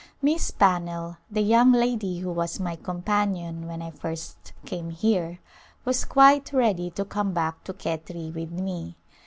Miss 0.19 0.49
Pannell, 0.49 1.17
the 1.29 1.41
young 1.43 1.73
lady 1.73 2.21
who 2.21 2.31
was 2.31 2.59
my 2.59 2.75
com 2.75 3.03
panion 3.03 3.67
when 3.67 3.83
I 3.83 3.91
first 3.91 4.51
came 4.65 4.89
here, 4.89 5.37
was 5.85 6.05
quite 6.05 6.51
ready 6.51 6.89
to 6.89 7.05
come 7.05 7.33
back 7.33 7.63
to 7.65 7.73
Khetri 7.73 8.31
with 8.33 8.49
me. 8.51 8.95